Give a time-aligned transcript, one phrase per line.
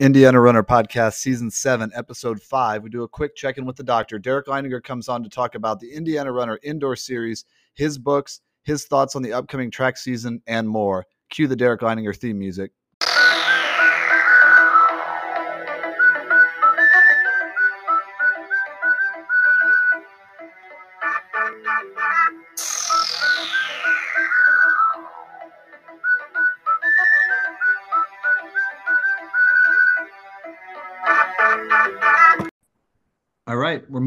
[0.00, 2.82] Indiana Runner Podcast, Season 7, Episode 5.
[2.82, 4.18] We do a quick check in with the doctor.
[4.18, 8.86] Derek Leininger comes on to talk about the Indiana Runner Indoor Series, his books, his
[8.86, 11.06] thoughts on the upcoming track season, and more.
[11.30, 12.72] Cue the Derek Leininger theme music.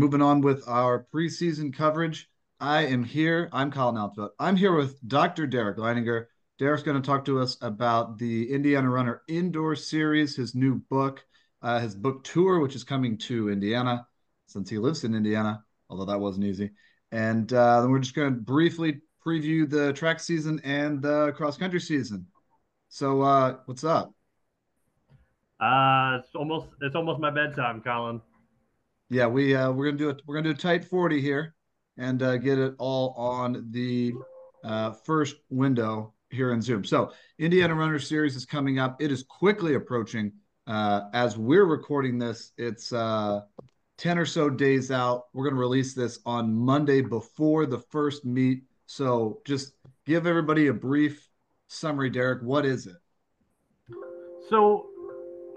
[0.08, 2.30] Moving on with our preseason coverage.
[2.62, 3.50] I am here.
[3.52, 4.30] I'm Colin Alpha.
[4.40, 5.46] I'm here with Dr.
[5.46, 6.28] Derek Leininger.
[6.58, 11.26] Derek's going to talk to us about the Indiana Runner Indoor Series, his new book,
[11.62, 14.08] uh, his book tour, which is coming to Indiana
[14.46, 16.72] since he lives in Indiana, although that wasn't easy.
[17.12, 21.58] And uh, then we're just going to briefly preview the track season and the cross
[21.58, 22.28] country season.
[22.88, 24.14] So, uh, what's up?
[25.60, 28.22] Uh, it's almost it's almost my bedtime, Colin.
[29.10, 30.22] Yeah, we uh, we're gonna do it.
[30.26, 31.56] We're gonna do a tight forty here,
[31.98, 34.14] and uh, get it all on the
[34.64, 36.84] uh, first window here in Zoom.
[36.84, 39.02] So, Indiana Runner Series is coming up.
[39.02, 40.34] It is quickly approaching.
[40.66, 43.42] Uh, as we're recording this, it's uh,
[43.98, 45.28] ten or so days out.
[45.34, 48.64] We're gonna release this on Monday before the first meet.
[48.88, 49.74] So, just
[50.06, 51.30] give everybody a brief
[51.70, 52.42] summary, Derek.
[52.44, 52.98] What is it?
[54.50, 54.88] So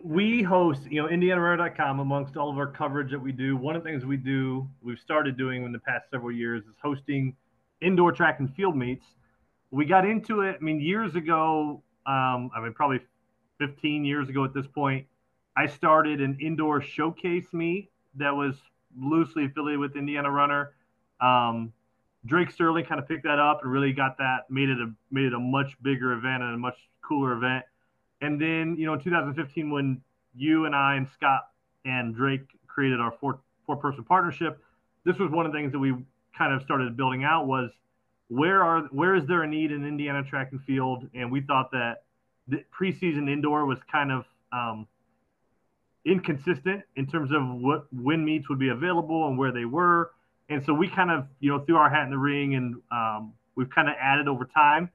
[0.03, 3.57] we host, you know, IndianaRunner.com amongst all of our coverage that we do.
[3.57, 6.75] One of the things we do, we've started doing in the past several years, is
[6.83, 7.37] hosting
[7.81, 9.07] indoor track and field meets.
[9.71, 13.01] We got into it, I mean, years ago, um, I mean, probably
[13.59, 15.07] 15 years ago at this point,
[15.57, 18.57] I started an indoor showcase meet that was
[18.99, 20.73] loosely affiliated with Indiana Runner.
[21.21, 21.73] Um,
[22.27, 25.27] Drake Sterling kind of picked that up and really got that, made it a made
[25.27, 27.65] it a much bigger event and a much cooler event.
[28.21, 30.01] And then, you know, in 2015, when
[30.35, 31.49] you and I and Scott
[31.85, 34.61] and Drake created our four four person partnership,
[35.05, 35.95] this was one of the things that we
[36.37, 37.71] kind of started building out was
[38.29, 41.09] where are where is there a need in Indiana track and field?
[41.15, 42.05] And we thought that
[42.47, 44.87] the preseason indoor was kind of um,
[46.05, 50.13] inconsistent in terms of what when meets would be available and where they were.
[50.49, 53.35] And so we kind of, you know, threw our hat in the ring and um,
[53.55, 54.91] we've kind of added over time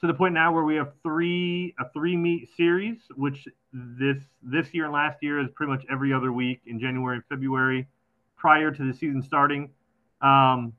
[0.00, 4.72] to the point now where we have three a three meet series, which this this
[4.72, 7.86] year and last year is pretty much every other week in January and February,
[8.36, 9.70] prior to the season starting.
[10.20, 10.72] Um,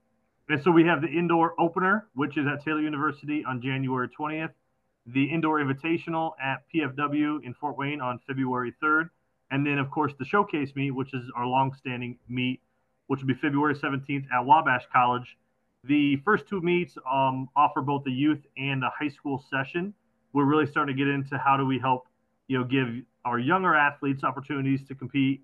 [0.50, 4.52] and so we have the indoor opener, which is at Taylor University on January 20th,
[5.06, 9.10] the indoor invitational at PFW in Fort Wayne on February 3rd,
[9.52, 12.62] and then of course the showcase meet, which is our long-standing meet,
[13.08, 15.38] which will be February 17th at Wabash College
[15.84, 19.94] the first two meets um, offer both a youth and a high school session.
[20.34, 22.08] We're really starting to get into how do we help,
[22.48, 22.88] you know, give
[23.26, 25.42] our younger athletes opportunities to compete.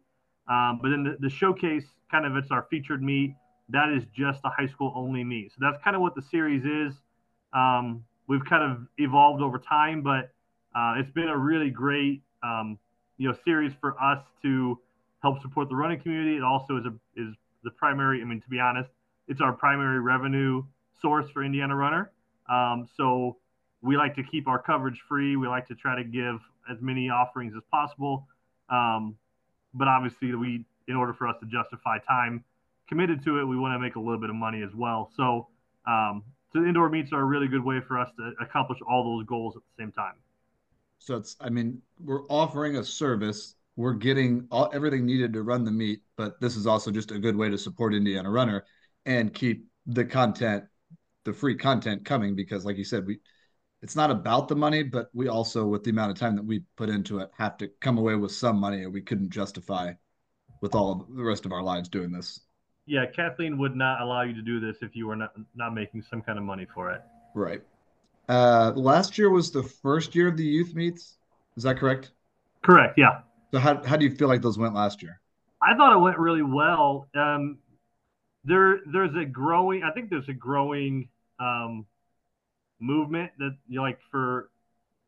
[0.47, 3.35] Um, but then the, the, showcase, kind of, it's our featured meet.
[3.69, 5.51] That is just a high school only meet.
[5.51, 6.94] So that's kind of what the series is.
[7.53, 10.31] Um, we've kind of evolved over time, but
[10.75, 12.78] uh, it's been a really great, um,
[13.17, 14.79] you know, series for us to
[15.23, 16.35] help support the running community.
[16.35, 18.22] It also is a is the primary.
[18.22, 18.90] I mean, to be honest,
[19.28, 20.63] it's our primary revenue
[21.02, 22.12] source for Indiana Runner.
[22.50, 23.38] Um, so
[23.81, 25.36] we like to keep our coverage free.
[25.36, 28.28] We like to try to give as many offerings as possible.
[28.69, 29.16] Um,
[29.74, 32.44] but obviously, we in order for us to justify time
[32.88, 35.12] committed to it, we want to make a little bit of money as well.
[35.16, 35.47] So,
[35.88, 39.25] um, so indoor meets are a really good way for us to accomplish all those
[39.25, 40.14] goals at the same time.
[41.00, 43.56] So it's, I mean, we're offering a service.
[43.75, 47.19] We're getting all, everything needed to run the meet, but this is also just a
[47.19, 48.64] good way to support Indiana Runner
[49.06, 50.66] and keep the content,
[51.24, 53.20] the free content coming because, like you said, we
[53.82, 56.64] it's not about the money, but we also, with the amount of time that we
[56.76, 59.94] put into it, have to come away with some money, or we couldn't justify
[60.62, 62.40] with all of the rest of our lives doing this.
[62.88, 66.02] Yeah, Kathleen would not allow you to do this if you were not not making
[66.02, 67.02] some kind of money for it.
[67.36, 67.62] Right.
[68.28, 71.18] Uh, last year was the first year of the youth meets.
[71.56, 72.12] Is that correct?
[72.64, 72.98] Correct.
[72.98, 73.22] Yeah.
[73.52, 75.22] So how how do you feel like those went last year?
[75.62, 77.08] I thought it went really well.
[77.16, 77.59] Um,
[78.46, 81.09] there there's a growing I think there's a growing
[81.40, 81.86] um,
[82.80, 84.50] movement that you know, like for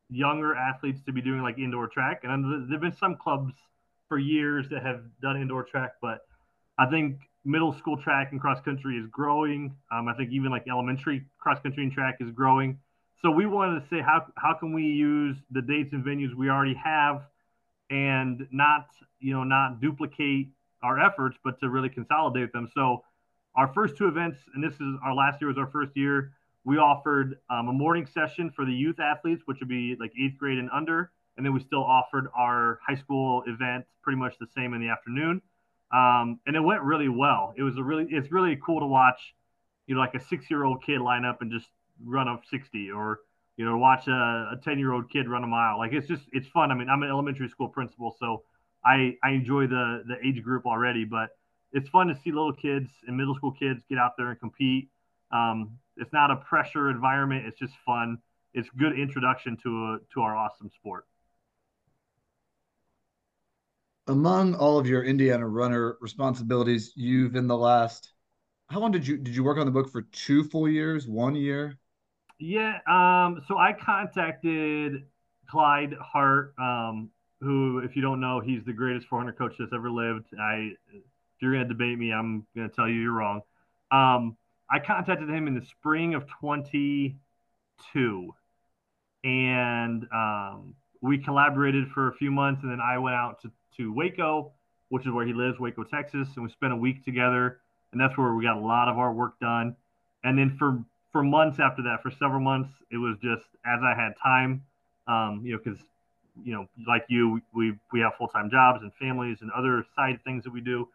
[0.10, 2.22] younger athletes to be doing like indoor track.
[2.24, 3.54] And there've been some clubs
[4.07, 6.22] for years that have done indoor track but
[6.78, 9.75] I think middle school track and cross country is growing.
[9.92, 12.78] Um, I think even like elementary cross country and track is growing.
[13.22, 16.50] So we wanted to say how how can we use the dates and venues we
[16.50, 17.24] already have
[17.90, 18.88] and not
[19.19, 20.50] you know not duplicate
[20.83, 22.69] our efforts but to really consolidate them?
[22.75, 23.04] So
[23.57, 26.31] our first two events, and this is our last year was our first year.
[26.63, 30.38] We offered um, a morning session for the youth athletes, which would be like eighth
[30.38, 34.45] grade and under, and then we still offered our high school event pretty much the
[34.56, 35.42] same in the afternoon.
[35.92, 37.54] Um, and it went really well.
[37.57, 39.33] It was a really, it's really cool to watch,
[39.88, 41.68] you know, like a six year old kid line up and just
[42.04, 43.21] run a 60 or,
[43.56, 45.77] you know, watch a 10 year old kid run a mile.
[45.77, 46.71] Like it's just, it's fun.
[46.71, 48.44] I mean, I'm an elementary school principal, so
[48.86, 51.30] I, I enjoy the, the age group already, but
[51.74, 54.90] it's fun to see little kids and middle school kids get out there and compete.
[55.31, 57.46] Um, it's not a pressure environment.
[57.46, 58.19] It's just fun.
[58.54, 61.06] It's good introduction to a, to our awesome sport
[64.08, 68.14] among all of your Indiana runner responsibilities, you've in the last
[68.69, 71.36] how long did you did you work on the book for two full years, one
[71.36, 71.78] year?
[72.40, 75.06] Yeah, um, so I contacted
[75.50, 77.10] Clyde Hart, um,
[77.42, 80.25] who, if you don't know, he's the greatest 400 coach that's ever lived.
[80.40, 80.74] I,
[81.38, 83.42] if you're gonna debate me, I'm gonna tell you you're wrong.
[83.92, 84.36] Um,
[84.69, 88.34] I contacted him in the spring of 22,
[89.24, 93.94] and um, we collaborated for a few months, and then I went out to to
[93.94, 94.51] Waco,
[94.89, 97.60] which is where he lives, Waco, Texas, and we spent a week together,
[97.92, 99.75] and that's where we got a lot of our work done.
[100.24, 103.94] And then for for months after that, for several months, it was just as I
[103.95, 104.63] had time,
[105.07, 105.80] um, you know, because
[106.44, 110.19] you know, like you, we we have full time jobs and families and other side
[110.24, 110.88] things that we do.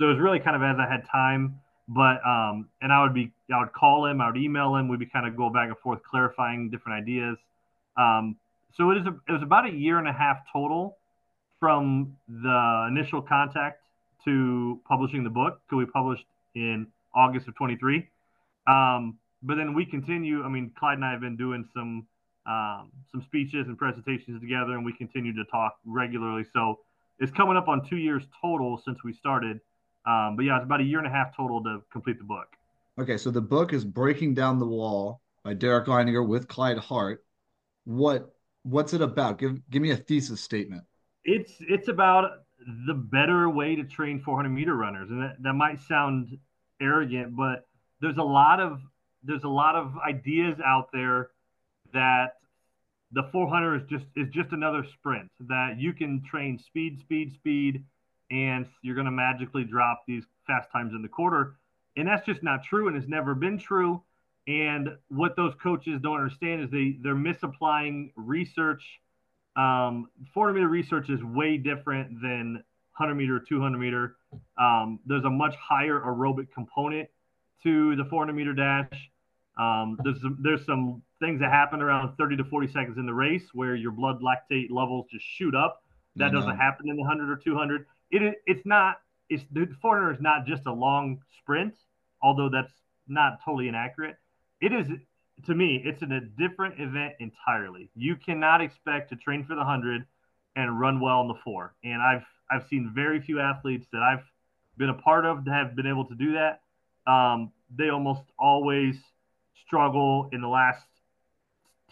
[0.00, 1.60] So it was really kind of as I had time.
[1.86, 5.00] But um, and I would be I would call him, I would email him, we'd
[5.00, 7.36] be kind of go back and forth clarifying different ideas.
[7.96, 8.36] Um,
[8.76, 10.96] so it is a, it was about a year and a half total
[11.58, 13.82] from the initial contact
[14.24, 16.24] to publishing the book because we published
[16.54, 18.08] in August of 23.
[18.68, 20.44] Um, but then we continue.
[20.44, 22.06] I mean, Clyde and I have been doing some
[22.46, 26.46] um, some speeches and presentations together, and we continue to talk regularly.
[26.54, 26.78] So
[27.18, 29.60] it's coming up on two years total since we started.
[30.10, 32.48] Um, but yeah, it's about a year and a half total to complete the book.
[32.98, 37.24] Okay, so the book is Breaking Down the Wall by Derek Leininger with Clyde Hart.
[37.84, 39.38] What what's it about?
[39.38, 40.84] Give give me a thesis statement
[41.24, 42.30] it's it's about
[42.86, 46.38] the better way to train 400 meter runners, and that, that might sound
[46.80, 47.66] arrogant, but
[48.00, 48.80] there's a lot of
[49.22, 51.30] there's a lot of ideas out there
[51.92, 52.36] that
[53.12, 57.84] the 400 is just is just another sprint that you can train speed, speed, speed,
[58.30, 61.56] and you're going to magically drop these fast times in the quarter,
[61.96, 64.02] and that's just not true, and it's never been true.
[64.46, 68.82] And what those coaches don't understand is they they're misapplying research
[69.56, 72.62] um, 400 meter research is way different than
[72.96, 74.16] 100 meter, 200 meter.
[74.58, 77.08] Um, there's a much higher aerobic component
[77.64, 79.10] to the 400 meter dash.
[79.58, 83.12] Um, there's some, there's some things that happen around 30 to 40 seconds in the
[83.12, 85.82] race where your blood lactate levels just shoot up.
[86.16, 86.36] That mm-hmm.
[86.36, 87.86] doesn't happen in the 100 or 200.
[88.10, 88.96] It it's not
[89.28, 91.74] it's the 400 is not just a long sprint,
[92.22, 92.72] although that's
[93.08, 94.16] not totally inaccurate.
[94.60, 94.86] It is
[95.46, 97.90] to me, it's a different event entirely.
[97.94, 100.04] You cannot expect to train for the hundred
[100.56, 101.74] and run well in the four.
[101.84, 104.24] And I've I've seen very few athletes that I've
[104.76, 106.62] been a part of that have been able to do that.
[107.10, 108.96] Um, they almost always
[109.66, 110.84] struggle in the last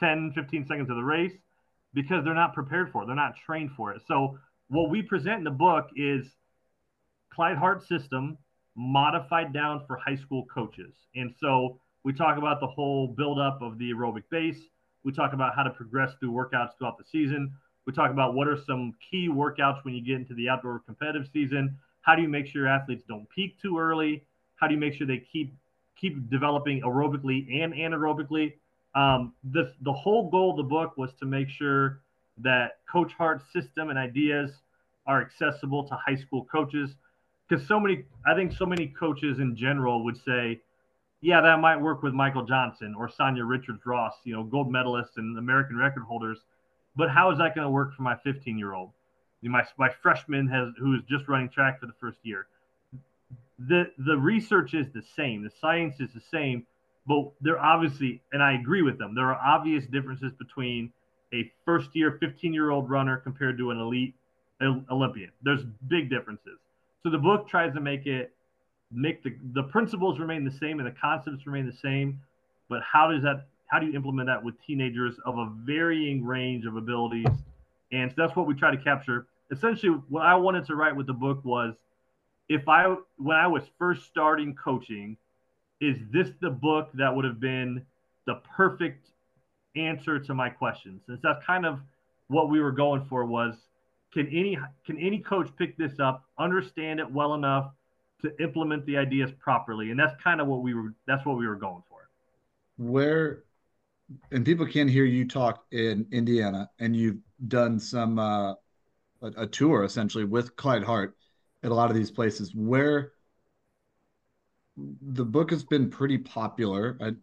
[0.00, 1.32] 10, 15 seconds of the race
[1.94, 3.06] because they're not prepared for it.
[3.06, 4.02] They're not trained for it.
[4.06, 4.38] So
[4.68, 6.26] what we present in the book is
[7.32, 8.38] Clyde Hart system
[8.76, 10.94] modified down for high school coaches.
[11.14, 14.60] And so we talk about the whole buildup of the aerobic base.
[15.04, 17.52] We talk about how to progress through workouts throughout the season.
[17.86, 21.28] We talk about what are some key workouts when you get into the outdoor competitive
[21.32, 21.76] season.
[22.02, 24.24] How do you make sure athletes don't peak too early?
[24.56, 25.54] How do you make sure they keep
[25.98, 28.54] keep developing aerobically and anaerobically?
[28.94, 32.00] Um, the the whole goal of the book was to make sure
[32.42, 34.50] that Coach Hart's system and ideas
[35.06, 36.90] are accessible to high school coaches
[37.48, 40.60] because so many I think so many coaches in general would say
[41.20, 45.16] yeah, that might work with Michael Johnson or Sanya Richards Ross, you know, gold medalists
[45.16, 46.38] and American record holders.
[46.96, 48.90] But how is that going to work for my 15 year old?
[49.42, 52.46] My, my freshman has who is just running track for the first year.
[53.58, 56.66] The the research is the same, the science is the same,
[57.06, 60.92] but there obviously, and I agree with them, there are obvious differences between
[61.32, 64.14] a first year 15 year old runner compared to an elite
[64.62, 65.30] Olympian.
[65.42, 66.58] There's big differences.
[67.02, 68.32] So the book tries to make it
[68.90, 72.20] make the the principles remain the same and the concepts remain the same,
[72.68, 76.64] but how does that how do you implement that with teenagers of a varying range
[76.64, 77.28] of abilities?
[77.92, 79.26] And so that's what we try to capture.
[79.50, 81.74] Essentially, what I wanted to write with the book was
[82.48, 85.16] if I when I was first starting coaching,
[85.80, 87.84] is this the book that would have been
[88.26, 89.08] the perfect
[89.76, 91.02] answer to my questions?
[91.06, 91.80] Since that's kind of
[92.28, 93.54] what we were going for was
[94.12, 97.70] can any can any coach pick this up, understand it well enough
[98.22, 101.46] to implement the ideas properly and that's kind of what we were that's what we
[101.46, 102.08] were going for
[102.76, 103.44] where
[104.30, 108.56] and people can hear you talk in Indiana, and you've done some uh, a,
[109.36, 111.16] a tour essentially with Clyde Hart
[111.62, 113.12] at a lot of these places where
[114.76, 116.96] the book has been pretty popular.
[117.00, 117.14] I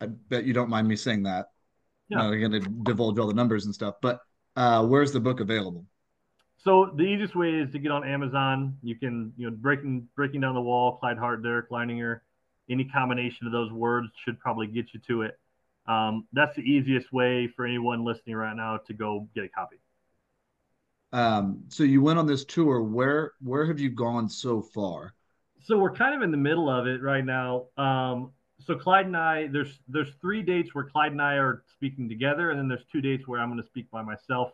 [0.00, 1.46] I bet you don't mind me saying that.
[2.08, 2.20] Yeah.
[2.20, 4.20] I'm going to divulge all the numbers and stuff, but
[4.54, 5.86] uh, where's the book available?
[6.58, 8.76] So the easiest way is to get on Amazon.
[8.82, 12.20] You can, you know, breaking breaking down the wall, Clyde Hart, Derek Leininger,
[12.68, 15.38] any combination of those words should probably get you to it.
[15.86, 19.76] Um, that's the easiest way for anyone listening right now to go get a copy.
[21.12, 22.82] Um, so you went on this tour.
[22.82, 25.14] Where where have you gone so far?
[25.62, 27.66] So we're kind of in the middle of it right now.
[27.76, 28.32] Um,
[28.66, 32.50] so Clyde and I, there's there's three dates where Clyde and I are speaking together,
[32.50, 34.52] and then there's two dates where I'm going to speak by myself.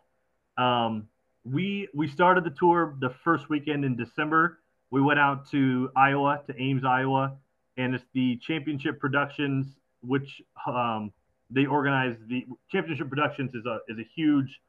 [0.58, 1.08] Um,
[1.44, 4.58] we we started the tour the first weekend in December.
[4.90, 7.36] We went out to Iowa, to Ames, Iowa,
[7.78, 9.66] and it's the Championship Productions,
[10.02, 11.12] which um,
[11.50, 12.16] they organize.
[12.28, 14.60] The Championship Productions is a is a huge,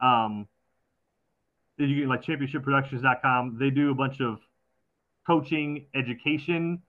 [0.00, 0.46] um,
[1.76, 3.56] you can like championshipproductions.com.
[3.58, 4.38] They do a bunch of
[5.26, 6.80] coaching, education,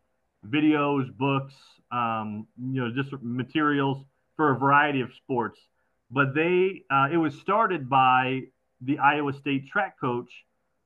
[0.48, 1.54] videos, books,
[1.92, 4.04] um, you know, just materials
[4.36, 5.60] for a variety of sports.
[6.12, 8.42] But they, uh, it was started by
[8.82, 10.30] the Iowa State track coach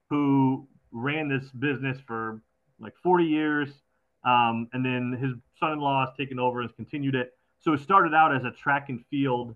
[0.09, 2.41] who ran this business for
[2.79, 3.69] like 40 years.
[4.23, 7.33] Um, and then his son in law has taken over and has continued it.
[7.59, 9.55] So it started out as a track and field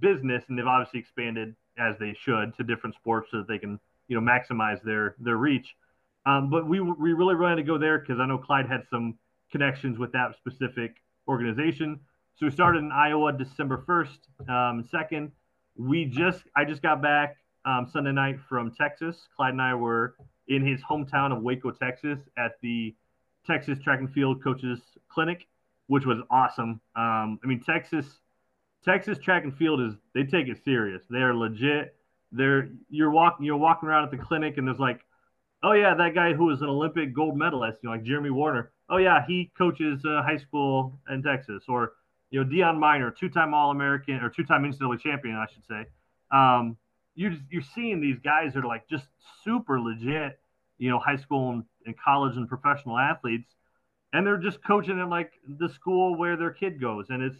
[0.00, 3.78] business, and they've obviously expanded as they should to different sports so that they can,
[4.08, 5.74] you know, maximize their their reach.
[6.26, 9.18] Um, but we we really wanted to go there because I know Clyde had some
[9.54, 10.96] connections with that specific
[11.28, 12.00] organization.
[12.34, 14.50] So we started in Iowa December 1st.
[14.50, 15.30] Um, second,
[15.76, 19.28] we just I just got back um, Sunday night from Texas.
[19.36, 20.16] Clyde and I were
[20.48, 22.96] in his hometown of Waco, Texas, at the
[23.46, 25.46] Texas Track and Field Coaches Clinic,
[25.86, 26.80] which was awesome.
[26.96, 28.06] Um, I mean, Texas
[28.84, 31.04] Texas Track and Field is they take it serious.
[31.08, 31.94] They are legit.
[32.32, 35.02] They're you're walking you're walking around at the clinic and there's like,
[35.62, 38.72] oh yeah, that guy who was an Olympic gold medalist, you know, like Jeremy Wariner
[38.88, 41.92] oh yeah, he coaches uh, high school in Texas, or
[42.30, 45.86] you know Deon Minor, two-time All-American or two-time NCAA champion, I should say.
[46.30, 46.76] Um,
[47.14, 49.06] you're you're seeing these guys that are like just
[49.44, 50.38] super legit,
[50.78, 53.48] you know, high school and, and college and professional athletes,
[54.12, 57.38] and they're just coaching at like the school where their kid goes, and it's,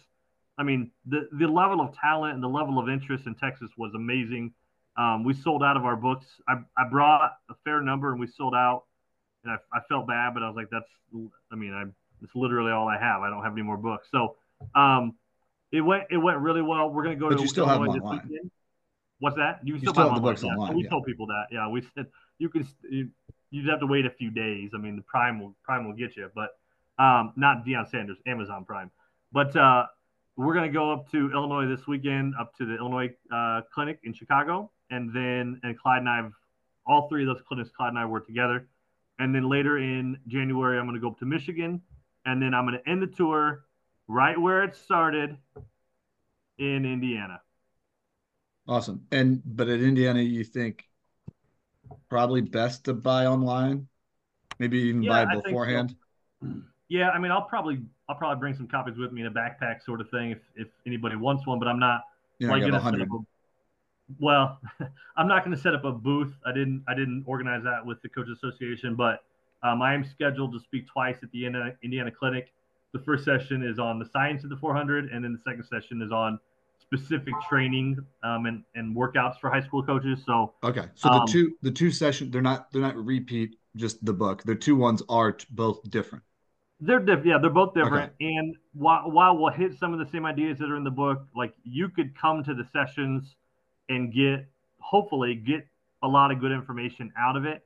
[0.58, 3.92] I mean, the the level of talent and the level of interest in Texas was
[3.94, 4.52] amazing.
[4.96, 6.26] Um, we sold out of our books.
[6.46, 8.84] I, I brought a fair number, and we sold out
[9.44, 10.88] and I, I felt bad, but I was like, that's,
[11.52, 11.84] I mean, I
[12.24, 13.22] it's literally all I have.
[13.22, 14.08] I don't have any more books.
[14.10, 14.36] So,
[14.74, 15.14] um,
[15.72, 16.90] it went it went really well.
[16.90, 18.22] We're gonna go but to you still have online.
[18.28, 18.50] Weekend.
[19.20, 19.60] What's that?
[19.62, 20.50] You, you still, still have the books yeah.
[20.50, 20.76] online.
[20.76, 20.90] we yeah.
[20.90, 21.46] told people that.
[21.50, 22.06] Yeah, we said
[22.38, 22.66] you can.
[22.88, 23.10] You,
[23.50, 24.70] you'd have to wait a few days.
[24.74, 26.50] I mean, the Prime will Prime will get you, but
[26.98, 28.90] um, not Deion Sanders, Amazon Prime.
[29.32, 29.86] But uh,
[30.36, 34.14] we're gonna go up to Illinois this weekend, up to the Illinois uh, clinic in
[34.14, 36.32] Chicago, and then and Clyde and I have
[36.86, 37.70] all three of those clinics.
[37.76, 38.68] Clyde and I were together
[39.18, 41.80] and then later in January, I'm going to go up to Michigan.
[42.26, 43.66] And then I'm going to end the tour
[44.09, 45.37] right where it started
[46.59, 47.40] in Indiana.
[48.66, 49.02] Awesome.
[49.12, 50.85] And, but at Indiana, you think
[52.09, 53.88] probably best to buy online?
[54.59, 55.94] Maybe even yeah, buy beforehand?
[56.42, 56.49] So.
[56.88, 57.11] Yeah.
[57.11, 60.00] I mean, I'll probably, I'll probably bring some copies with me in a backpack sort
[60.00, 62.04] of thing if, if anybody wants one, but I'm not
[62.38, 63.26] yeah, like going to
[64.18, 64.58] well,
[65.16, 66.32] I'm not going to set up a booth.
[66.46, 66.84] I didn't.
[66.88, 69.25] I didn't organize that with the coach association, but
[69.62, 72.52] um, I am scheduled to speak twice at the Indiana, Indiana Clinic.
[72.92, 76.00] The first session is on the science of the 400, and then the second session
[76.00, 76.38] is on
[76.80, 80.23] specific training um, and, and workouts for high school coaches.
[80.25, 84.04] So okay, so um, the two the two sessions they're not they're not repeat just
[84.04, 84.42] the book.
[84.44, 86.23] The two ones are both different.
[86.80, 87.26] They're different.
[87.26, 88.12] Yeah, they're both different.
[88.20, 88.34] Okay.
[88.37, 91.26] And while, while we'll hit some of the same ideas that are in the book,
[91.34, 93.37] like you could come to the sessions
[93.88, 94.47] and get
[94.81, 95.67] hopefully get
[96.03, 97.64] a lot of good information out of it.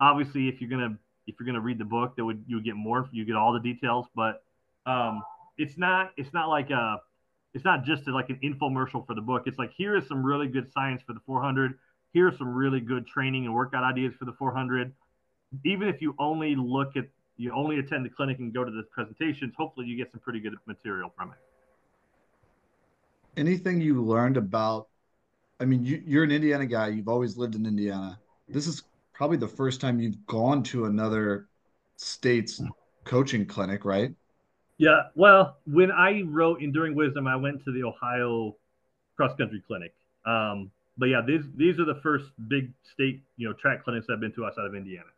[0.00, 0.96] Obviously, if you're gonna
[1.26, 3.60] if you're gonna read the book, that would you get more, you get all the
[3.60, 4.06] details.
[4.14, 4.42] But
[4.84, 5.22] um,
[5.56, 7.00] it's not it's not like a
[7.54, 9.44] it's not just like an infomercial for the book.
[9.46, 11.78] It's like here is some really good science for the 400.
[12.12, 14.92] Here are some really good training and workout ideas for the 400.
[15.64, 17.04] Even if you only look at
[17.38, 20.40] you only attend the clinic and go to the presentations, hopefully you get some pretty
[20.40, 21.38] good material from it.
[23.38, 24.88] Anything you learned about
[25.60, 26.88] I mean, you, you're an Indiana guy.
[26.88, 28.18] You've always lived in Indiana.
[28.48, 28.82] This is
[29.14, 31.48] probably the first time you've gone to another
[31.96, 32.62] state's
[33.04, 34.12] coaching clinic, right?
[34.78, 35.04] Yeah.
[35.14, 38.56] Well, when I wrote Enduring Wisdom, I went to the Ohio
[39.16, 39.94] cross country clinic.
[40.26, 44.20] Um, but yeah, these these are the first big state you know track clinics I've
[44.20, 45.08] been to outside of Indiana.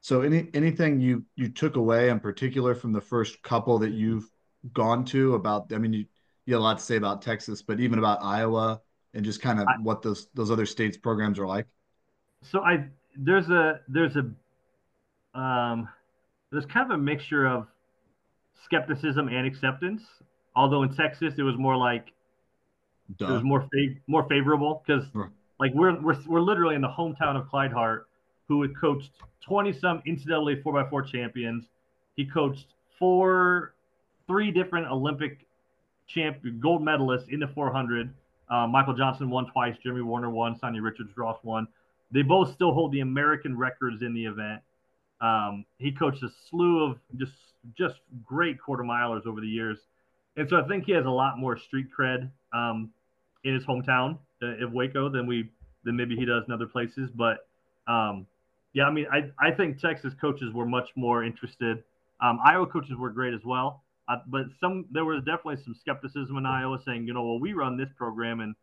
[0.00, 4.30] So any anything you you took away in particular from the first couple that you've
[4.72, 5.72] gone to about?
[5.72, 6.04] I mean, you
[6.46, 8.80] you have a lot to say about Texas, but even about Iowa
[9.18, 11.66] and just kind of I, what those those other states programs are like.
[12.40, 15.88] So I there's a there's a um
[16.52, 17.66] there's kind of a mixture of
[18.64, 20.02] skepticism and acceptance.
[20.54, 22.12] Although in Texas it was more like
[23.16, 23.26] Duh.
[23.26, 25.04] it was more fav- more favorable because
[25.58, 28.06] like we're, we're we're literally in the hometown of Clyde Hart,
[28.46, 29.10] who had coached
[29.44, 31.64] 20 some NCAA 4x4 champions.
[32.14, 32.66] He coached
[33.00, 33.74] four,
[34.28, 35.44] three different Olympic
[36.06, 38.14] champ gold medalists in the 400.
[38.50, 39.76] Uh, Michael Johnson won twice.
[39.82, 40.58] Jeremy Wariner won.
[40.58, 41.68] Sanya Richards Ross won.
[42.10, 44.62] They both still hold the American records in the event.
[45.20, 47.32] Um, he coached a slew of just
[47.76, 49.78] just great quarter milers over the years,
[50.36, 52.90] and so I think he has a lot more street cred um,
[53.44, 55.50] in his hometown uh, of Waco than we
[55.84, 57.10] than maybe he does in other places.
[57.10, 57.46] But
[57.88, 58.26] um,
[58.72, 61.82] yeah, I mean, I I think Texas coaches were much more interested.
[62.20, 66.36] Um, Iowa coaches were great as well, uh, but some there was definitely some skepticism
[66.36, 68.54] in Iowa saying, you know, well, we run this program, and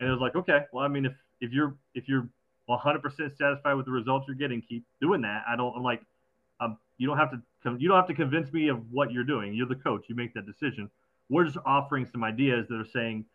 [0.00, 2.28] and it was like, okay, well, I mean, if if you're if you're
[2.68, 3.02] 100%
[3.36, 5.42] satisfied with the results you're getting, keep doing that.
[5.48, 6.02] I don't I'm like,
[6.60, 7.38] um, you don't have to
[7.78, 9.54] you don't have to convince me of what you're doing.
[9.54, 10.06] You're the coach.
[10.08, 10.90] You make that decision.
[11.28, 13.26] We're just offering some ideas that are saying,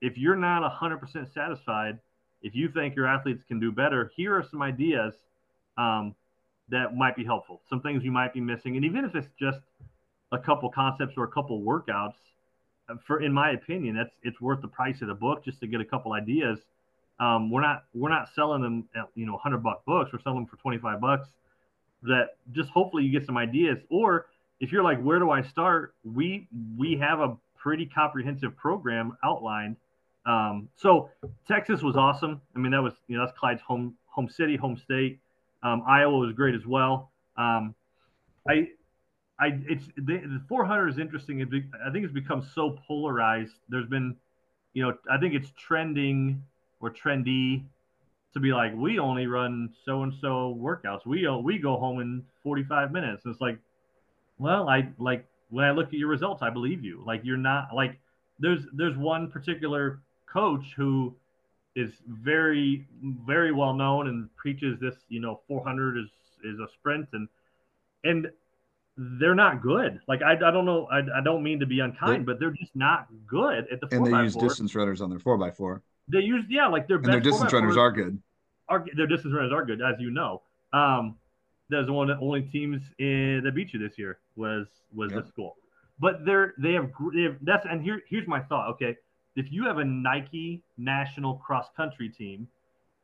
[0.00, 1.98] if you're not 100% satisfied,
[2.42, 5.14] if you think your athletes can do better, here are some ideas
[5.76, 6.14] um,
[6.68, 7.60] that might be helpful.
[7.68, 9.58] Some things you might be missing, and even if it's just
[10.32, 12.14] a couple concepts or a couple workouts,
[12.88, 15.66] uh, for in my opinion, that's it's worth the price of the book just to
[15.66, 16.58] get a couple ideas.
[17.18, 20.12] Um, we're not we're not selling them at you know 100 buck books.
[20.12, 21.28] We're selling them for 25 bucks.
[22.02, 23.78] That just hopefully you get some ideas.
[23.90, 24.26] Or
[24.58, 25.94] if you're like, where do I start?
[26.04, 29.76] We we have a pretty comprehensive program outlined.
[30.26, 31.10] Um, so
[31.46, 32.40] Texas was awesome.
[32.54, 35.18] I mean, that was you know that's Clyde's home home city, home state.
[35.62, 37.10] Um, Iowa was great as well.
[37.36, 37.74] Um,
[38.48, 38.68] I,
[39.40, 41.40] I, it's the, the 400 is interesting.
[41.40, 41.48] It,
[41.84, 43.54] I think it's become so polarized.
[43.68, 44.16] There's been,
[44.74, 46.42] you know, I think it's trending
[46.80, 47.64] or trendy
[48.34, 51.06] to be like, we only run so and so workouts.
[51.06, 53.24] We uh, we go home in 45 minutes.
[53.24, 53.58] And it's like,
[54.38, 57.02] well, I like when I look at your results, I believe you.
[57.06, 57.98] Like you're not like
[58.38, 61.14] there's there's one particular coach who
[61.76, 62.86] is very
[63.26, 66.08] very well known and preaches this you know 400 is
[66.44, 67.28] is a sprint and
[68.04, 68.30] and
[69.00, 70.00] they're not good.
[70.06, 72.50] Like i, I don't know I, I don't mean to be unkind they, but they're
[72.50, 76.44] just not good at the and they use distance runners on their 4x4 they use
[76.48, 78.20] yeah like their and their distance runners are good.
[78.68, 80.42] are their distance runners are good as you know.
[80.72, 81.16] Um
[81.70, 85.22] that's one of the only teams in that beat you this year was was yep.
[85.22, 85.56] the school.
[85.98, 88.96] But they're they have, they have that's and here here's my thought okay?
[89.36, 92.48] If you have a Nike national cross country team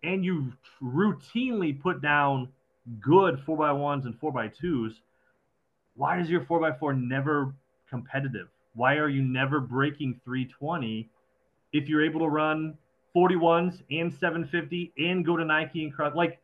[0.02, 2.48] and you routinely put down
[3.00, 4.94] good 4x1s and 4x2s,
[5.96, 7.54] why is your 4x4 never
[7.88, 8.48] competitive?
[8.74, 11.08] Why are you never breaking 320
[11.72, 12.76] if you're able to run
[13.14, 16.14] 41s and 750 and go to Nike and cross?
[16.14, 16.40] Like,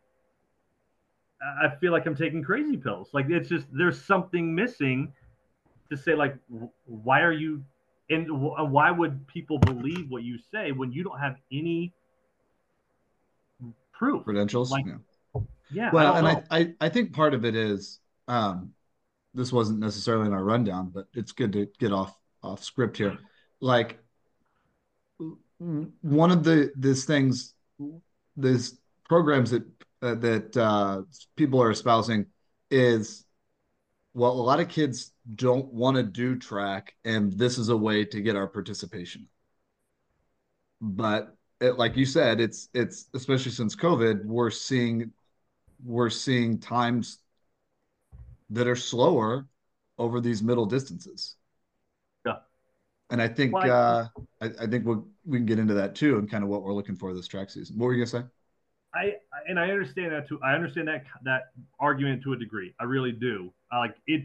[1.63, 3.11] I feel like I'm taking crazy pills.
[3.13, 5.13] Like, it's just there's something missing
[5.91, 6.37] to say, like,
[6.87, 7.63] why are you
[8.11, 11.93] and why would people believe what you say when you don't have any
[13.93, 15.41] proof credentials like, yeah.
[15.71, 18.75] yeah well I and I, I i think part of it is um
[19.35, 23.19] this wasn't necessarily in our rundown but it's good to get off off script here
[23.61, 23.99] like
[25.59, 27.55] one of the these things
[28.37, 29.65] these programs that
[30.03, 31.03] uh, that uh,
[31.37, 32.27] people are espousing
[32.71, 33.25] is
[34.15, 38.05] well, a lot of kids don't want to do track, and this is a way
[38.05, 39.27] to get our participation.
[40.81, 45.13] But it, like you said, it's it's especially since COVID, we're seeing
[45.85, 47.19] we're seeing times
[48.53, 49.47] that are slower
[49.99, 51.37] over these middle distances.
[52.25, 52.37] Yeah.
[53.11, 54.09] And I think well, uh,
[54.41, 56.73] I, I think we'll, we can get into that too, and kind of what we're
[56.73, 57.79] looking for this track season.
[57.79, 58.29] What were you gonna say?
[58.95, 59.15] I
[59.49, 60.39] and I understand that too.
[60.43, 62.75] I understand that that argument to a degree.
[62.79, 63.53] I really do.
[63.71, 64.25] I like it,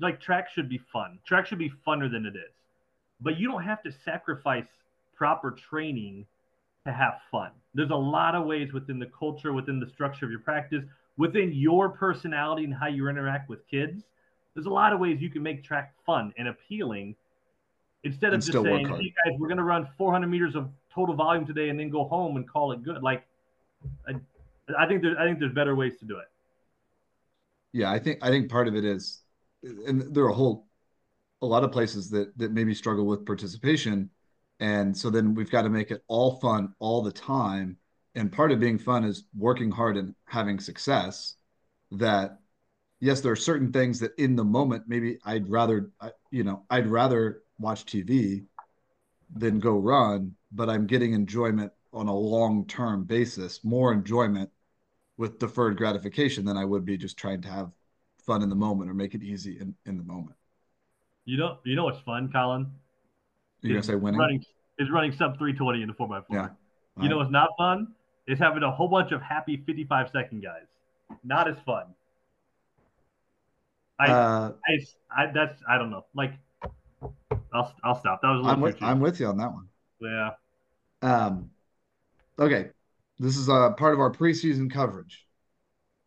[0.00, 1.18] like track should be fun.
[1.26, 2.52] Track should be funner than it is,
[3.20, 4.66] but you don't have to sacrifice
[5.16, 6.26] proper training
[6.86, 7.50] to have fun.
[7.74, 10.82] There's a lot of ways within the culture, within the structure of your practice,
[11.20, 14.04] within your personality and how you interact with kids.
[14.54, 17.14] There's a lot of ways you can make track fun and appealing
[18.04, 21.14] instead of and just saying, "Hey guys, we're going to run 400 meters of total
[21.14, 23.26] volume today and then go home and call it good." Like
[24.08, 24.14] I,
[24.78, 26.24] I think there's I think there's better ways to do it.
[27.72, 29.20] Yeah, I think I think part of it is,
[29.62, 30.66] and there are a whole
[31.42, 34.08] a lot of places that that maybe struggle with participation,
[34.58, 37.76] and so then we've got to make it all fun all the time.
[38.14, 41.36] And part of being fun is working hard and having success.
[41.92, 42.38] That
[43.00, 45.90] yes, there are certain things that in the moment maybe I'd rather
[46.30, 48.44] you know I'd rather watch TV
[49.34, 54.50] than go run, but I'm getting enjoyment on a long term basis, more enjoyment
[55.16, 57.70] with deferred gratification than I would be just trying to have
[58.24, 60.36] fun in the moment or make it easy in, in the moment.
[61.24, 62.70] You know, you know what's fun, Colin?
[63.60, 64.18] You're gonna say winning?
[64.18, 64.44] Running
[64.78, 66.24] is running sub 320 in the 4x4.
[66.30, 66.48] Yeah.
[67.00, 67.88] You know what's not fun?
[68.30, 70.66] Is having a whole bunch of happy 55 second guys.
[71.24, 71.86] Not as fun.
[73.98, 76.04] I, Uh, I, I, that's, I don't know.
[76.14, 76.34] Like,
[77.52, 78.22] I'll, I'll stop.
[78.22, 79.66] That was a little I'm with I'm with you on that one.
[80.00, 80.30] Yeah.
[81.02, 81.50] Um,
[82.38, 82.68] okay,
[83.18, 85.26] this is a part of our preseason coverage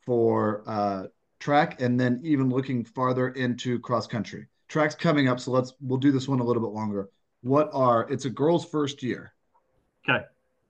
[0.05, 1.07] for uh,
[1.39, 4.47] track, and then even looking farther into cross country.
[4.69, 7.09] Track's coming up, so let's we'll do this one a little bit longer.
[7.41, 9.33] What are it's a girl's first year.
[10.07, 10.23] Okay.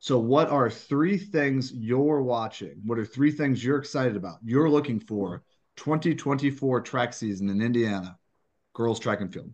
[0.04, 2.82] So, what are three things you're watching?
[2.84, 4.40] What are three things you're excited about?
[4.44, 5.44] You're looking for
[5.78, 8.20] 2024 track season in Indiana,
[8.74, 9.50] girls track and field.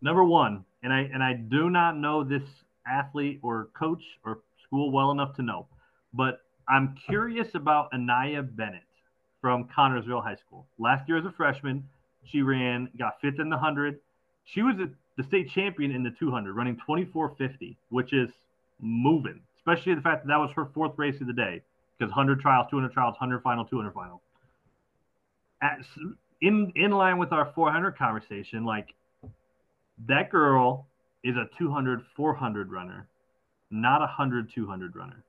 [0.00, 2.44] Number one, and I and I do not know this
[2.86, 5.66] athlete or coach or school well enough to know,
[6.14, 8.88] but I'm curious about Anaya Bennett
[9.42, 10.66] from Connersville High School.
[10.78, 11.86] Last year as a freshman,
[12.24, 13.98] she ran, got fifth in the hundred.
[14.46, 14.76] She was
[15.18, 18.30] the state champion in the 200, running 24:50, which is
[18.80, 21.62] moving, especially the fact that that was her fourth race of the day
[21.98, 24.20] because 100 trials, 200 trials, 100 final, 200 final.
[25.62, 25.78] At,
[26.42, 28.94] in in line with our 400 conversation, like
[30.06, 30.86] that girl
[31.24, 33.08] is a 200 400 runner
[33.70, 35.24] not a 100 200 runner.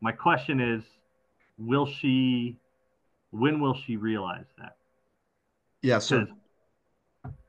[0.00, 0.82] My question is
[1.58, 2.56] will she
[3.30, 4.76] when will she realize that?
[5.82, 6.26] Yeah, so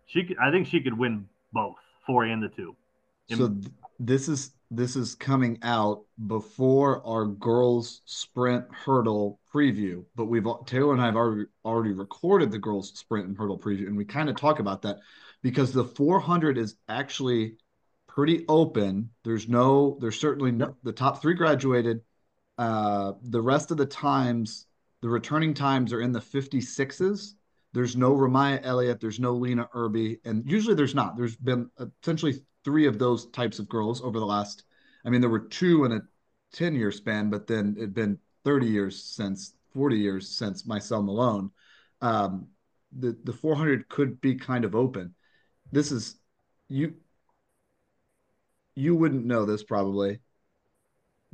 [0.07, 2.75] she could, i think she could win both four and the two.
[3.29, 10.25] So th- this is this is coming out before our girls sprint hurdle preview, but
[10.25, 13.97] we've Taylor and I have already already recorded the girls sprint and hurdle preview, and
[13.97, 14.99] we kind of talk about that
[15.41, 17.57] because the 400 is actually
[18.07, 19.09] pretty open.
[19.23, 22.01] There's no, there's certainly no, the top three graduated.
[22.57, 24.67] Uh, the rest of the times,
[25.01, 27.33] the returning times are in the 56s.
[27.73, 29.01] There's no Ramaya Elliott.
[29.01, 30.21] There's no Lynna Irby.
[30.23, 31.17] And usually there's not.
[31.17, 31.69] There's been
[32.01, 34.63] essentially three of those types of girls over the last,
[35.05, 36.01] I mean, there were two in a
[36.51, 41.51] 10 year span, but then it'd been 30 years since, 40 years since Maicel Malone.
[42.01, 42.47] Um,
[42.97, 45.13] the, the 400 could be kind of open.
[45.71, 46.15] This is,
[46.67, 46.95] you,
[48.75, 50.19] you wouldn't know this probably,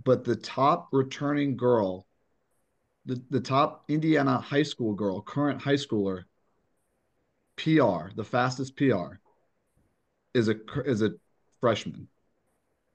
[0.04, 2.06] but the top returning girl,
[3.06, 6.24] the, the top Indiana high school girl, current high schooler,
[7.56, 9.16] PR, the fastest PR,
[10.34, 11.12] is a is a
[11.60, 12.08] freshman.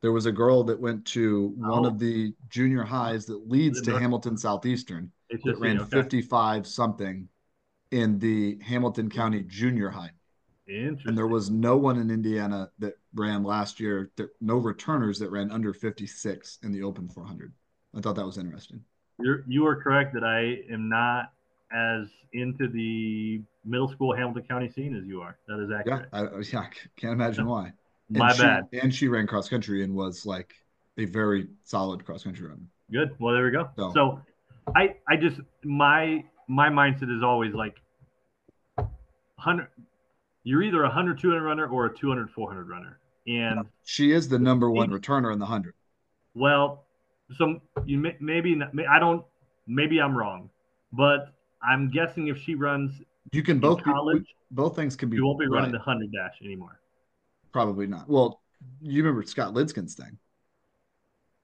[0.03, 1.88] There was a girl that went to one Oh.
[1.88, 5.90] of the junior highs that leads to Hamilton Southeastern it's that ran okay.
[5.90, 7.29] 55 something
[7.90, 10.11] in the Hamilton County junior high.
[10.68, 11.09] Interesting.
[11.09, 15.31] And there was no one in Indiana that ran last year, that, no returners that
[15.31, 17.53] ran under 56 in the open 400.
[17.96, 18.85] I thought that was interesting.
[19.20, 21.33] You're, you are correct that I am not
[21.72, 25.37] as into the middle school Hamilton County scene as you are.
[25.48, 26.09] That is Yeah, accurate.
[26.12, 27.72] I, I- yeah, I can't imagine why.
[28.09, 28.68] And My she- bad.
[28.72, 30.55] And she ran cross country and was like
[30.98, 32.62] a very solid cross country runner.
[32.90, 33.11] Good.
[33.18, 33.68] Well, there we go.
[33.76, 34.20] So- So,
[34.74, 37.76] I I just my my mindset is always like
[38.76, 39.68] 100
[40.44, 42.98] you're either a 100 200 runner or a 200 400 runner.
[43.26, 45.74] And She is the number one returner in the 100.
[46.35, 46.85] well,
[47.37, 49.24] some you may, maybe not, I don't
[49.66, 50.48] maybe I'm wrong,
[50.92, 53.02] but I'm guessing if she runs
[53.33, 55.85] You can both be, college, both things can be you won't be running right.
[55.85, 56.79] the 100 dash anymore.
[57.53, 58.09] Probably not.
[58.09, 58.41] Well,
[58.81, 60.19] you remember Scott Lidskin's thing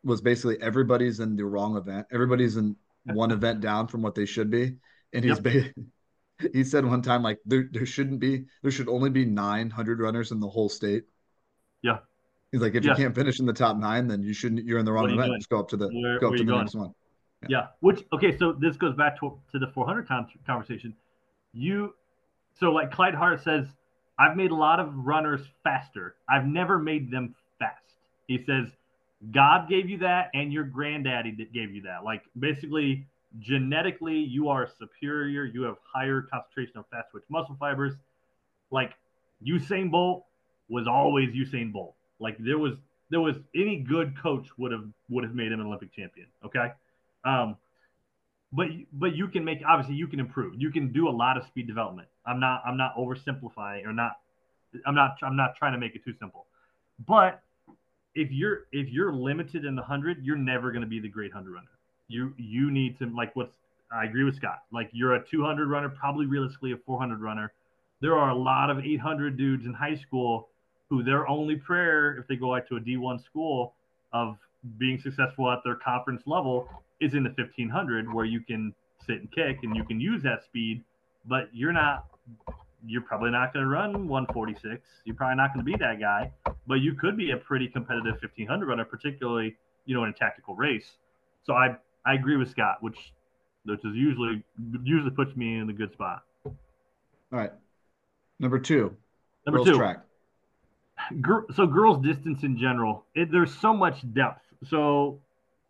[0.05, 2.07] was basically everybody's in the wrong event.
[2.13, 4.77] Everybody's in one event down from what they should be.
[5.13, 5.73] And he's ba-
[6.53, 10.33] he said one time like there there shouldn't be there should only be 900 runners
[10.33, 11.05] in the whole state.
[11.83, 11.99] Yeah.
[12.51, 12.91] He's like if Yeah.
[12.93, 15.11] you can't finish in the top 9 then you shouldn't you're in the wrong What
[15.11, 15.31] are you event.
[15.31, 15.41] doing?
[15.41, 16.61] Just go up to the Where- go up to the going?
[16.61, 16.95] next one.
[17.43, 17.49] Yeah.
[17.51, 17.67] Yeah.
[17.81, 20.95] Which okay, so this goes back to to the 400 con- conversation.
[21.53, 21.95] You
[22.59, 23.67] so like Clyde Hart says,
[24.19, 26.17] I've made a lot of runners faster.
[26.29, 27.83] I've never made them fast.
[28.29, 28.69] He says,
[29.31, 32.05] God gave you that, and your granddaddy gave you that.
[32.05, 33.07] Like basically,
[33.39, 35.45] genetically, you are superior.
[35.45, 37.95] You have higher concentration of fast twitch muscle fibers.
[38.71, 38.93] Like
[39.47, 40.25] Usain Bolt
[40.69, 41.95] was always Usain Bolt.
[42.19, 42.75] Like there was
[43.11, 46.27] there was any good coach would have would have made him an Olympic champion.
[46.45, 46.73] Okay.
[47.25, 47.57] Um,
[48.53, 50.55] but but you can make obviously you can improve.
[50.57, 52.09] You can do a lot of speed development.
[52.27, 54.13] I'm not I'm not oversimplifying or not.
[54.87, 56.47] I'm not I'm not trying to make it too simple.
[57.07, 57.43] But
[58.15, 61.33] if you're if you're limited in the hundred, you're never going to be the great
[61.33, 61.69] hundred runner.
[62.09, 63.53] You you need to like what's
[63.95, 64.63] I agree with Scott.
[64.73, 67.53] Like you're a 200 runner, probably realistically a 400 runner.
[68.01, 70.49] There are a lot of 800 dudes in high school
[70.89, 73.75] who their only prayer, if they go out to a D1 school,
[74.13, 74.37] of
[74.79, 76.69] being successful at their conference level
[77.03, 78.75] is in the 1500, where you can
[79.07, 80.83] sit and kick and you can use that speed,
[81.27, 82.07] but you're not.
[82.85, 84.83] You're probably not going to run 146.
[85.05, 86.33] You're probably not going to be that guy,
[86.67, 90.55] but you could be a pretty competitive 1500 runner, particularly you know in a tactical
[90.57, 90.91] race.
[91.45, 93.13] So I I agree with Scott, which
[93.65, 94.43] which is usually
[94.83, 96.25] usually puts me in a good spot.
[96.45, 96.53] All
[97.31, 97.53] right,
[98.41, 98.97] number two,
[99.47, 100.01] Number girls two, track.
[101.21, 104.43] Gir- so girls distance in general, it, there's so much depth.
[104.69, 105.19] So,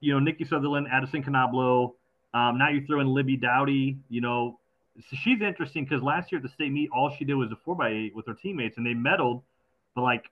[0.02, 1.96] you know, Nikki Sutherland, Addison Canablo.
[2.34, 3.98] Um, now you throw in Libby Dowdy.
[4.10, 4.60] You know,
[5.10, 7.56] so she's interesting because last year at the state meet, all she did was a
[7.64, 9.42] four by eight with her teammates, and they medaled.
[9.96, 10.26] But like,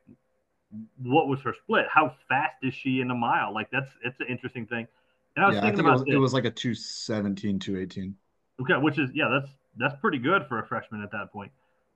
[1.02, 1.86] what was her split?
[1.92, 3.52] How fast is she in a mile?
[3.54, 4.86] Like that's it's an interesting thing.
[5.36, 8.16] And I was Yeah, I thinking think it was, it was like a 217, 218.
[8.60, 11.50] Okay, which is yeah, that's that's pretty good for a freshman at that point.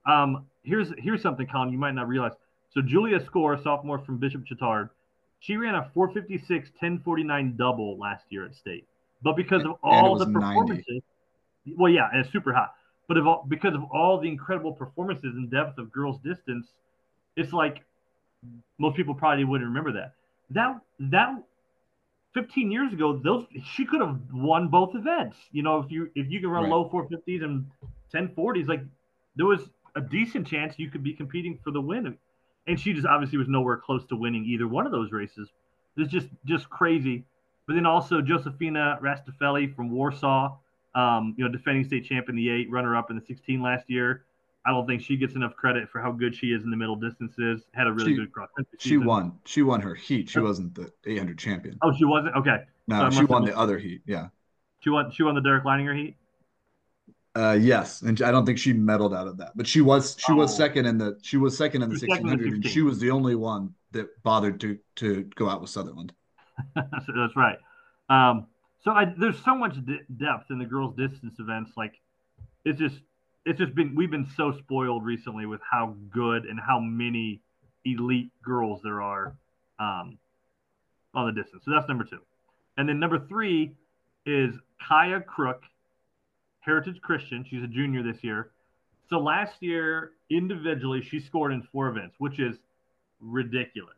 [0.07, 2.33] Um, here's here's something, Colin, you might not realize.
[2.71, 4.91] So Julia Score, sophomore from Bishop Chatard,
[5.45, 8.87] she ran a 456 1049 double last year at state.
[9.23, 10.41] But because of all the 90.
[10.41, 11.03] performances,
[11.77, 12.75] well, yeah, and it's super hot.
[13.09, 16.67] But of all, because of all the incredible performances and depth of girls distance,
[17.37, 17.83] it's like
[18.79, 20.15] most people probably wouldn't remember that.
[20.51, 21.43] That that
[22.33, 25.37] 15 years ago, those she could have won both events.
[25.53, 26.71] You know, if you if you can run Right.
[26.71, 27.67] low 450s and
[28.15, 28.83] 1040s, like
[29.37, 29.61] there was
[29.95, 32.17] a decent chance you could be competing for the win.
[32.67, 35.51] And she just obviously was nowhere close to winning either one of those races.
[35.97, 37.25] It's just just crazy.
[37.67, 40.57] But then also Josefina Rastafelli from Warsaw,
[40.95, 43.89] um, you know, defending state champ in the eight, runner up in the 16 last
[43.89, 44.25] year.
[44.67, 46.97] I don't think she gets enough credit for how good she is in the middle
[46.97, 47.63] distances.
[47.73, 49.39] Had a really She- good cross country She won.
[49.45, 50.31] She won her heat.
[50.31, 51.79] She wasn't the 800 champion.
[51.83, 52.35] Oh, she wasn't.
[52.37, 54.01] Okay, No, so she won the other heat.
[54.07, 54.29] Yeah.
[54.81, 55.11] she won.
[55.11, 56.17] She won the Derek Leininger heat.
[57.37, 60.33] Uh, yes, and I don't think she medaled out of that, but she was she
[60.33, 60.57] was Oh.
[60.57, 62.67] second in the she was second in the She was second in the 1600, and
[62.67, 66.13] she was the only one that bothered to to go out with Sutherland.
[66.75, 67.59] That's right.
[68.09, 68.47] Um,
[68.85, 69.77] so I, there's so much
[70.17, 71.73] depth in the girls' distance events.
[71.77, 71.95] Like
[72.65, 73.01] it's just
[73.45, 77.41] it's just been we've been so spoiled recently with how good and how many
[77.85, 79.35] elite girls there are
[79.81, 80.19] um,
[81.15, 81.65] on the distance.
[81.65, 82.21] So that's number two,
[82.77, 83.75] and then number three
[84.25, 84.55] is
[84.87, 85.63] Kaya Crook,
[86.65, 87.45] Heritage Christian.
[87.49, 88.51] She's a junior this year.
[89.11, 92.57] So last year individually she scored in four events, which is
[93.21, 93.95] ridiculous.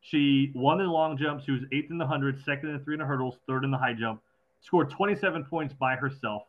[0.00, 1.42] She won the long jump.
[1.44, 3.92] She was eighth in the 100, second in the 300 hurdles, third in the high
[3.94, 4.20] jump.
[4.60, 6.42] Scored 27 points by herself.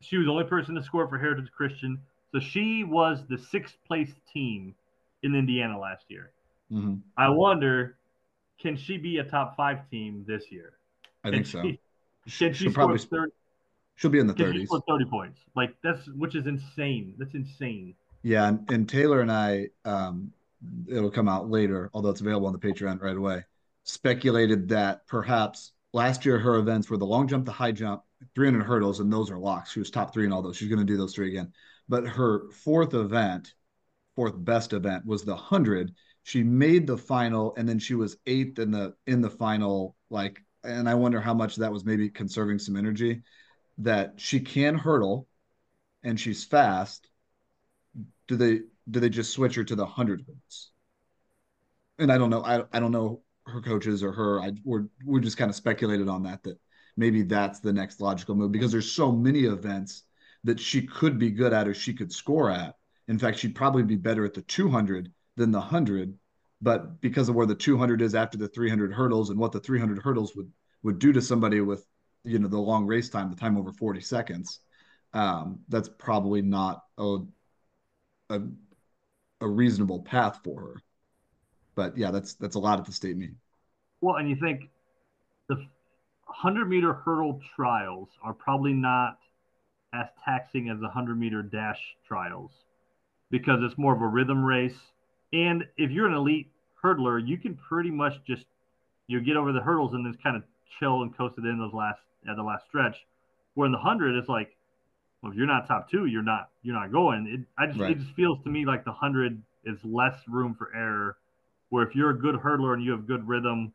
[0.00, 1.98] She was the only person to score for Heritage Christian.
[2.32, 4.74] So she was the sixth place team
[5.22, 6.32] in Indiana last year.
[6.70, 7.00] Mhm.
[7.16, 7.96] I wonder,
[8.58, 10.74] can she be a top five team this year?
[11.24, 11.62] I think so.
[11.62, 11.80] she-
[12.28, 13.32] She, Can she score probably 30,
[13.96, 14.68] she'll be in the 30s.
[14.88, 15.40] 30 points?
[15.54, 17.14] Like that's which is insane.
[17.18, 17.94] That's insane.
[18.22, 20.32] Yeah, and, and Taylor and I, um,
[20.88, 23.44] it'll come out later, although it's available on the Patreon right away.
[23.84, 28.02] Speculated that perhaps last year her events were the long jump, the high jump,
[28.34, 29.72] 300 hurdles, and those are locks.
[29.72, 30.56] She was top three in all those.
[30.56, 31.52] She's going to do those three again.
[31.88, 33.54] But her fourth event,
[34.16, 35.94] fourth best event, was the hundred.
[36.24, 39.94] She made the final, and then she was eighth in the in the final.
[40.10, 43.22] Like, and I wonder how much that was maybe conserving some energy.
[43.78, 45.28] That she can hurdle,
[46.02, 47.08] and she's fast
[48.28, 48.60] do they
[48.90, 50.70] do they just switch her to the hundred hurdles?
[51.98, 52.42] And I don't know.
[52.44, 54.40] I I don't know her coaches or her.
[54.40, 56.58] I we're we're just kind of speculated on that that
[56.96, 60.04] maybe that's the next logical move because there's so many events
[60.44, 62.76] that she could be good at or she could score at.
[63.08, 66.18] In fact, she'd probably be better at the 200 than the 100.
[66.62, 69.98] But because of where the 200 is after the 300 hurdles and what the 300
[70.02, 70.50] hurdles would
[70.82, 71.84] would do to somebody with
[72.26, 74.60] you know the long race time, the time over 40 seconds,
[75.12, 77.18] um, that's probably not a
[78.30, 78.40] a,
[79.40, 80.82] a reasonable path for her.
[81.74, 83.30] But yeah, that's that's a lot at the state meet.
[84.00, 84.68] Well, and you think
[85.48, 85.56] the
[86.26, 89.18] 100 meter hurdle trials are probably not
[89.94, 92.50] as taxing as the 100 meter dash trials
[93.30, 94.76] because it's more of a rhythm race.
[95.32, 96.50] And if you're an elite
[96.82, 98.44] hurdler, you can pretty much just
[99.06, 100.42] you get over the hurdles and then kind of
[100.78, 103.06] chill and coast it in those last at the last stretch.
[103.54, 104.56] Where in the 100, it's like,
[105.22, 107.26] well, if you're not top two, you're not you're not going.
[107.26, 107.92] It I just Right.
[107.92, 111.16] it just feels to me like the 100 is less room for error.
[111.70, 113.72] Where if you're a good hurdler and you have good rhythm,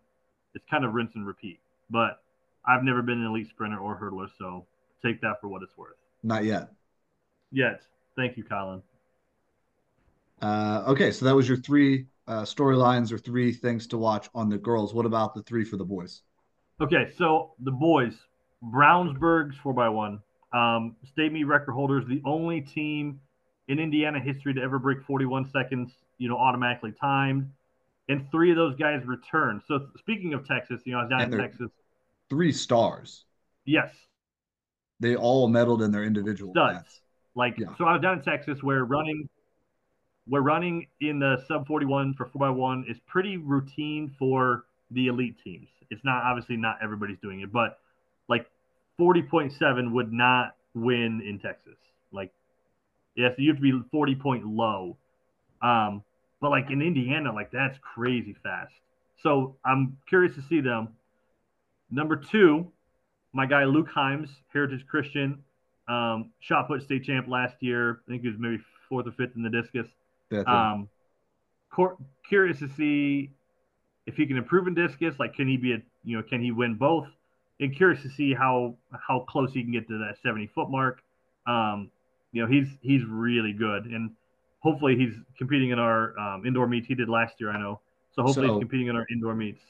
[0.53, 1.59] it's kind of rinse and repeat.
[1.89, 2.21] But
[2.65, 4.65] I've never been an elite sprinter or hurdler, so
[5.03, 5.95] take that for what it's worth.
[6.23, 6.69] Not yet.
[7.51, 7.81] Yet,
[8.15, 8.81] thank you, Colin.
[10.41, 14.49] Uh, okay, so that was your three uh, storylines or three things to watch on
[14.49, 14.93] the girls.
[14.93, 16.21] What about the three for the boys?
[16.79, 18.13] Okay, so the boys,
[18.63, 20.19] Brownsburg's four x one,
[20.53, 23.19] um, state meet record holders, the only team
[23.67, 27.49] in Indiana history to ever break 41 seconds, you know, automatically timed,
[28.09, 29.61] and three of those guys returned.
[29.67, 31.69] So speaking of Texas, you know, I was down in Texas.
[32.29, 33.25] Three stars.
[33.65, 33.91] Yes.
[34.99, 37.01] They all medaled in their individual studs.
[37.35, 37.67] Like yeah.
[37.77, 39.27] so, I was down in Texas where running,
[40.27, 44.65] where running in the sub forty one for four x one is pretty routine for
[44.91, 45.69] the elite teams.
[45.89, 47.79] It's not obviously not everybody's doing it, but
[48.27, 48.45] like
[48.97, 51.77] forty point seven would not win in Texas.
[52.11, 52.31] Like,
[53.15, 54.97] yes, you have to be forty point low.
[55.61, 56.03] Um,
[56.39, 58.73] but like in Indiana, like that's crazy fast.
[59.21, 60.89] So I'm curious to see them.
[61.91, 62.71] Number two,
[63.33, 65.43] my guy Luke Himes, Heritage Christian,
[65.87, 68.01] um, shot put state champ last year.
[68.07, 69.87] I think he was maybe fourth or fifth in the discus.
[70.47, 70.89] Um,
[71.71, 73.31] cor- curious to see
[74.05, 75.15] if he can improve in discus.
[75.19, 77.07] Like, can he be a you know can he win both?
[77.61, 78.75] And curious to see how
[79.07, 81.01] how close he can get to that 70 foot mark.
[81.47, 81.91] Um,
[82.31, 84.11] you know, he's he's really good, and
[84.59, 87.51] hopefully he's competing in our um, indoor meets he did last year.
[87.51, 87.79] I know,
[88.15, 89.61] so hopefully so, he's competing in our indoor meets.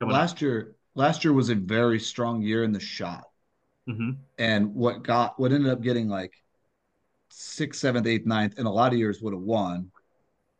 [0.00, 0.40] Last up.
[0.40, 3.28] year, last year was a very strong year in the shot.
[3.88, 4.10] Mm-hmm.
[4.38, 6.32] And what got what ended up getting like
[7.28, 9.90] sixth, seventh, eighth, ninth, and a lot of years would have won,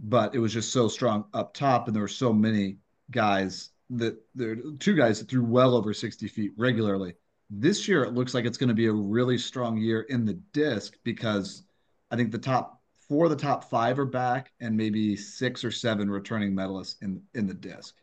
[0.01, 2.77] but it was just so strong up top, and there were so many
[3.11, 7.15] guys that there are two guys that threw well over 60 feet regularly.
[7.51, 10.35] This year it looks like it's going to be a really strong year in the
[10.53, 11.63] disc because
[12.11, 15.71] I think the top four of the top five are back and maybe six or
[15.71, 17.95] seven returning medalists in in the disc.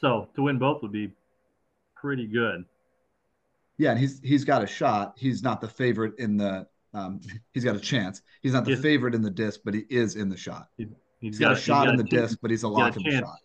[0.00, 1.12] So to win both would be
[1.96, 2.64] pretty good.
[3.78, 5.14] Yeah, and he's he's got a shot.
[5.16, 6.66] He's not the favorite in the.
[6.94, 7.20] Um,
[7.52, 8.22] he's got a chance.
[8.42, 10.68] He's not the he's, favorite in the disc, but he is in the shot.
[10.76, 10.86] He,
[11.20, 13.18] he's got, got a shot got in the disc, but he's a lock in the
[13.18, 13.38] shot.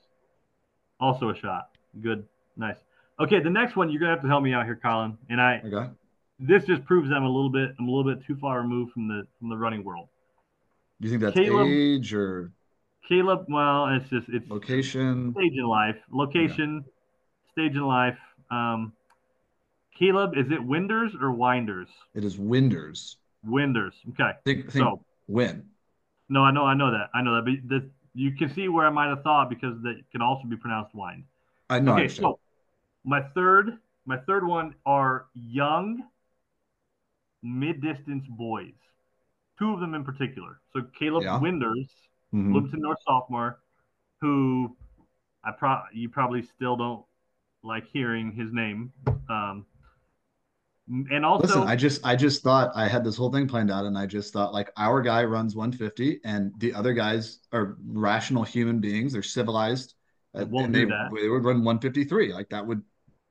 [0.99, 1.69] Also a shot.
[2.01, 2.25] Good,
[2.57, 2.77] nice.
[3.19, 5.17] Okay, the next one you're gonna have to help me out here, Colin.
[5.29, 5.62] And I.
[5.65, 5.91] Okay.
[6.39, 7.75] This just proves I'm a little bit.
[7.79, 10.09] I'm a little bit too far removed from the from the running world.
[10.99, 12.51] Do you think that's Caleb, age or?
[13.07, 17.51] Caleb, well, it's just it's location, stage in life, location, yeah.
[17.51, 18.17] stage in life.
[18.49, 18.93] Um,
[19.97, 21.89] Caleb, is it Winders or Winders?
[22.15, 23.17] It is Winders.
[23.45, 23.93] Winders.
[24.09, 24.31] Okay.
[24.45, 25.65] Think, think so win.
[26.34, 28.88] No, I know, I know that, I know that, but the, you can see where
[28.88, 31.26] I might have thought because that can also be pronounced wind.
[31.69, 31.93] I know.
[31.93, 32.39] Okay, so
[33.04, 36.04] my third, my third one are young,
[37.43, 38.74] mid-distance boys.
[39.60, 40.60] Two of them in particular.
[40.74, 41.38] So Caleb yeah.
[41.39, 41.88] Winders,
[42.34, 42.52] mm-hmm.
[42.52, 43.60] Bloomington North sophomore,
[44.19, 44.76] who
[45.43, 47.06] I pro you probably still don't
[47.62, 48.91] like hearing his name.
[49.30, 49.67] Um,
[50.88, 53.86] and also, listen, I just I just thought I had this whole thing planned out,
[53.86, 58.43] and I just thought like our guy runs 150, and the other guys are rational
[58.43, 59.13] human beings.
[59.13, 59.93] They're civilized,
[60.36, 61.10] uh, and they, that.
[61.15, 62.34] they would run 153.
[62.34, 62.82] Like that would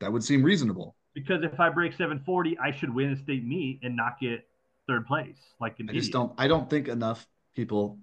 [0.00, 0.96] that would seem reasonable.
[1.14, 4.46] Because if I break 740, I should win a state meet and not get
[4.86, 5.36] third place.
[5.60, 5.94] Like I idiot.
[5.96, 6.32] just don't.
[6.38, 7.98] I don't think enough people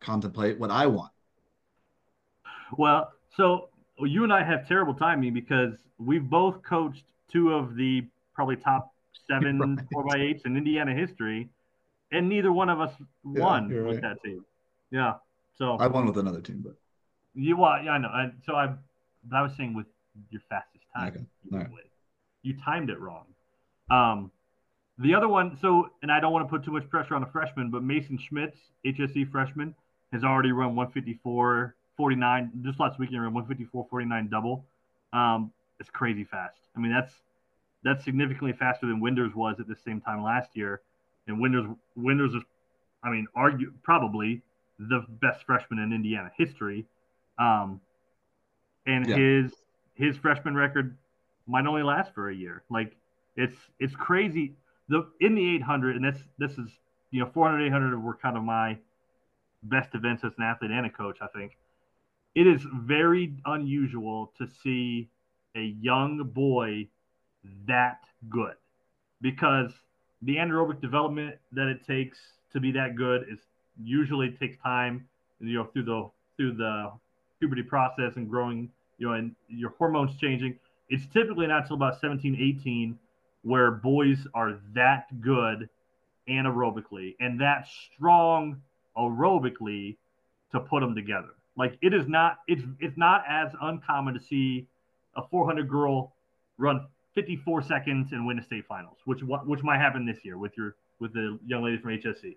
[0.00, 1.10] contemplate what I want.
[2.78, 8.06] Well, so you and I have terrible timing because we've both coached two of the
[8.34, 8.92] probably top
[9.28, 9.86] seven right.
[9.92, 11.48] four by eights in Indiana history,
[12.10, 12.92] and neither one of us
[13.24, 14.02] won yeah, with right.
[14.02, 14.44] that team.
[14.90, 15.14] Yeah,
[15.56, 16.74] so I won with another team, but
[17.34, 18.08] you well, yeah, I know.
[18.08, 18.74] I, so I,
[19.24, 19.86] but I was saying with
[20.30, 21.24] your fastest time, okay.
[21.50, 21.68] you, right.
[22.42, 23.24] you timed it wrong.
[23.90, 24.30] Um,
[24.98, 27.30] the other one, so and I don't want to put too much pressure on a
[27.30, 29.74] freshman, but Mason Schmitz, HSE freshman,
[30.12, 34.64] has already run 154 49 just last weekend ran 154 49 double.
[35.12, 36.56] Um, it's crazy fast.
[36.76, 37.12] I mean, that's
[37.84, 40.80] that's significantly faster than Winders was at the same time last year.
[41.26, 41.66] And Winders
[41.96, 42.42] Winders is,
[43.02, 44.42] I mean, argue probably
[44.78, 46.86] the best freshman in Indiana history.
[47.38, 47.80] Um,
[48.86, 49.16] and yeah.
[49.16, 49.52] his
[49.94, 50.96] his freshman record
[51.46, 52.62] might only last for a year.
[52.70, 52.96] Like
[53.36, 54.54] it's it's crazy.
[54.88, 56.68] The in the 800, and this this is
[57.10, 58.76] you know 400 800 were kind of my
[59.64, 61.18] best events as an athlete and a coach.
[61.20, 61.56] I think
[62.34, 65.08] it is very unusual to see
[65.56, 66.88] a young boy
[67.66, 68.54] that good.
[69.20, 69.72] Because
[70.22, 72.18] the anaerobic development that it takes
[72.52, 73.38] to be that good is
[73.82, 75.06] usually takes time
[75.40, 76.92] you know through the through the
[77.38, 80.58] puberty process and growing you know and your hormones changing.
[80.88, 82.98] It's typically not until about 17 18
[83.42, 85.68] where boys are that good
[86.28, 88.60] anaerobically and that strong
[88.96, 89.96] aerobically
[90.52, 91.30] to put them together.
[91.56, 94.66] Like it is not it's it's not as uncommon to see
[95.16, 96.14] a 400 girl
[96.58, 100.52] run 54 seconds and win a state finals, which which might happen this year with
[100.56, 102.36] your with the young lady from HSE.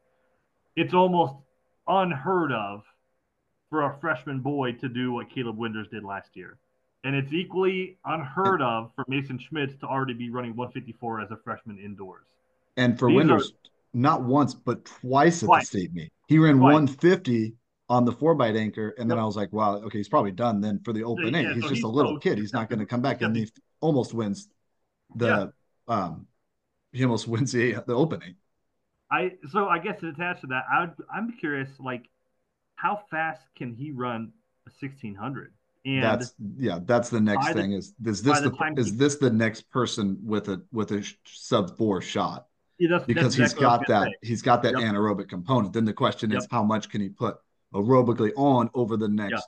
[0.76, 1.36] It's almost
[1.88, 2.84] unheard of
[3.70, 6.58] for a freshman boy to do what Caleb Winders did last year.
[7.04, 11.38] And it's equally unheard of for Mason Schmitz to already be running 154 as a
[11.38, 12.26] freshman indoors.
[12.78, 13.54] And for These Winders,
[13.94, 15.70] not once, but twice at twice.
[15.70, 16.12] the state meet.
[16.28, 16.74] He ran twice.
[16.74, 17.54] 150
[17.88, 19.24] on the four by anchor, and then yep.
[19.24, 21.70] I was like, "Wow, okay, he's probably done." Then for the open yeah, he's so
[21.70, 22.40] just he's a little kid.
[22.40, 23.48] He's not going to come back, and he
[23.82, 24.50] almost wins
[25.16, 25.54] the
[25.88, 25.96] yeah.
[25.96, 26.28] um,
[26.92, 28.36] he almost wins the the opening.
[29.12, 32.10] I so I guess attached to that, I would, I'm curious, like,
[32.76, 34.32] how fast can he run
[34.66, 35.54] a 1600?
[35.86, 37.72] And that's yeah, that's the next thing.
[37.72, 40.92] The, is is this the, the is he, this the next person with a with
[40.92, 42.48] a sub four shot?
[42.80, 45.74] Yeah, that's, because that's he's got that he's got that anaerobic component.
[45.74, 46.40] Then the question yep.
[46.40, 47.38] is how much can he put
[47.74, 49.44] aerobically on over the next yep.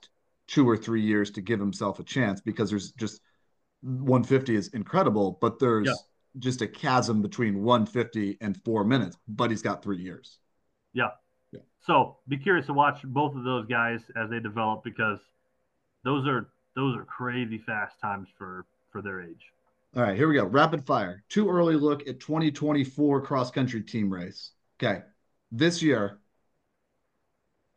[0.47, 2.39] two or three years to give himself a chance?
[2.39, 3.19] Because there's just
[3.81, 5.89] 150 is incredible, but there's
[6.39, 9.17] just a chasm between 150 and four minutes.
[9.27, 10.39] But he's got three years.
[10.93, 11.09] Yeah.
[11.51, 11.61] yeah.
[11.85, 15.19] So be curious to watch both of those guys as they develop because
[16.03, 19.51] those are those are crazy fast times for for their age.
[19.95, 20.45] All right, here we go.
[20.45, 21.23] Rapid fire.
[21.29, 24.51] Too early look at 2024 cross country team race.
[24.79, 25.01] Okay.
[25.51, 26.19] This year,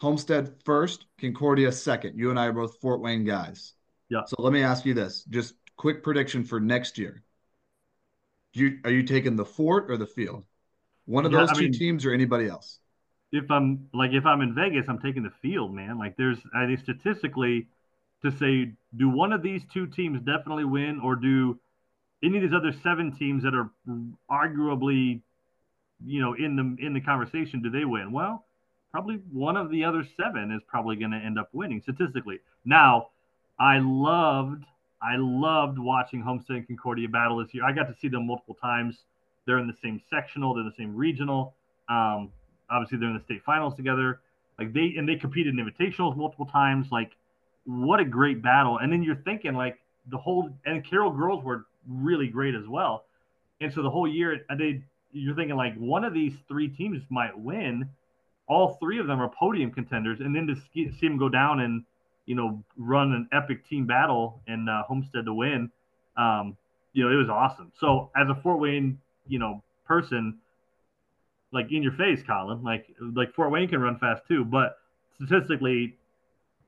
[0.00, 2.18] Homestead first, Concordia second.
[2.18, 3.74] You and I are both Fort Wayne guys.
[4.08, 4.24] Yeah.
[4.26, 7.22] So let me ask you this just quick prediction for next year.
[8.52, 10.44] You are you taking the fort or the field?
[11.06, 12.78] One of yeah, those I two mean, teams or anybody else?
[13.32, 15.98] If I'm like if I'm in Vegas, I'm taking the field, man.
[15.98, 17.66] Like there's I think statistically
[18.22, 21.58] to say, do one of these two teams definitely win, or do
[22.22, 23.70] any of these other seven teams that are
[24.30, 25.22] arguably,
[26.04, 28.12] you know, in the in the conversation, do they win?
[28.12, 28.44] Well,
[28.92, 32.40] probably one of the other seven is probably going to end up winning statistically.
[32.66, 33.08] Now,
[33.58, 34.64] I loved
[35.02, 37.64] I loved watching Homestead and Concordia battle this year.
[37.64, 38.98] I got to see them multiple times.
[39.46, 41.54] They're in the same sectional, they're in the same regional.
[41.88, 42.30] Um,
[42.70, 44.20] obviously, they're in the state finals together.
[44.58, 46.88] Like they and they competed in invitationals multiple times.
[46.92, 47.12] Like
[47.64, 48.78] what a great battle.
[48.78, 49.78] And then you're thinking like
[50.10, 53.04] the whole and Carroll girls were really great as well.
[53.60, 54.82] And so the whole year they
[55.12, 57.88] you're thinking like one of these three teams might win.
[58.48, 61.84] All three of them are podium contenders, and then to see them go down and
[62.30, 65.68] you know run an epic team battle in uh, Homestead to win,
[66.16, 66.56] um,
[66.92, 67.72] you know it was awesome.
[67.80, 70.38] So as a Fort Wayne you know person,
[71.52, 74.76] like in your face, Colin, like like Fort Wayne can run fast too, but
[75.16, 75.96] statistically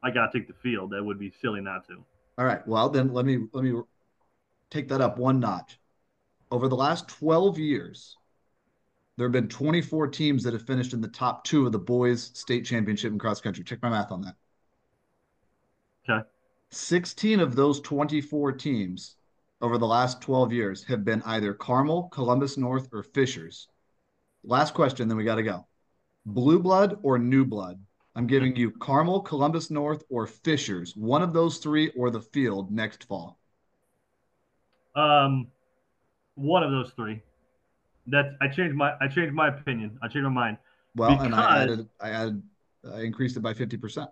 [0.03, 0.91] I got to take the field.
[0.91, 2.05] That would be silly not to.
[2.39, 2.67] All right.
[2.67, 3.81] Well, then let me let me
[4.69, 5.79] take that up one notch.
[6.51, 8.17] Over the last 12 years,
[9.17, 12.33] there have been 24 teams that have finished in the top two of the boys'
[12.35, 13.63] state championship in cross country.
[13.63, 14.35] Check my math on that.
[16.09, 16.27] Okay.
[16.71, 19.17] 16 of those 24 teams
[19.61, 23.69] over the last 12 years have been either Carmel, Columbus North, or Fishers.
[24.45, 25.67] Last question, then we got to go.
[26.27, 27.79] Blue blood or new blood
[28.15, 30.95] I'm giving you Carmel, Columbus North, or Fishers.
[30.97, 33.39] One of those three or the field next fall.
[34.95, 35.49] Um,
[36.35, 37.23] one of those three.
[38.09, 39.99] That I changed my I changed my opinion.
[40.03, 40.59] I changed my mind.
[40.95, 42.43] Well, because and I added I added
[42.93, 44.11] I increased it by fifty percent.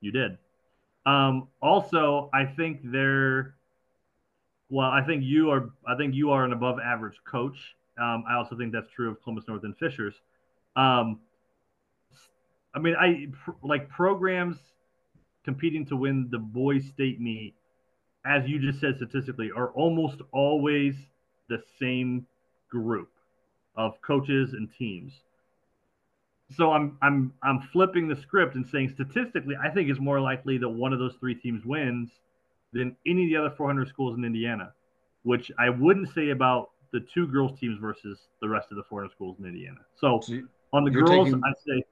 [0.00, 0.38] You did.
[1.04, 3.54] Um, also, I think they're
[4.70, 4.90] well.
[4.90, 5.70] I think you are.
[5.86, 7.76] I think you are an above average coach.
[8.00, 10.14] Um, I also think that's true of Columbus North and Fishers.
[10.76, 11.20] Um,
[12.74, 13.28] I mean, I
[13.62, 14.56] like programs
[15.44, 17.54] competing to win the boys state meet,
[18.24, 20.94] as you just said statistically, are almost always
[21.48, 22.26] the same
[22.70, 23.10] group
[23.76, 25.12] of coaches and teams.
[26.54, 30.58] So I'm I'm I'm flipping the script and saying statistically, I think it's more likely
[30.58, 32.10] that one of those three teams wins
[32.72, 34.72] than any of the other 400 schools in Indiana,
[35.22, 39.10] which I wouldn't say about the two girls teams versus the rest of the 400
[39.12, 39.80] schools in Indiana.
[39.94, 40.40] So, so
[40.72, 41.32] on the girls.
[41.32, 41.82] I say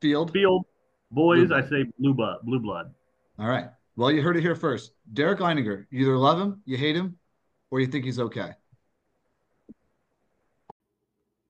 [0.00, 0.32] Field.
[0.32, 0.64] Field.
[1.10, 2.38] Boys, I say blue blood.
[2.42, 2.94] Blue blood.
[3.38, 3.66] All right.
[3.96, 4.92] Well, you heard it here first.
[5.12, 5.86] Derek Leininger.
[5.90, 7.18] You either love him, you hate him,
[7.70, 8.52] or you think he's okay.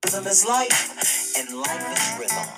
[0.04, 2.48] Rhythm is life, and life is rhythm.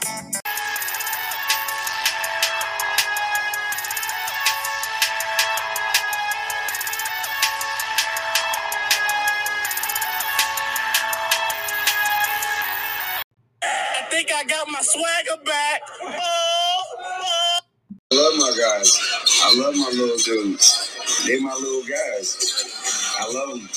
[13.98, 15.82] I think I got my swagger back.
[16.02, 17.60] Oh, oh.
[18.12, 18.98] I love my guys.
[19.44, 20.90] I love my little dudes.
[21.26, 23.16] They my little guys.
[23.18, 23.68] I love them.